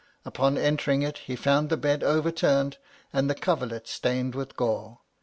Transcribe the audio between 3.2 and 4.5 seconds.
the coverlet stained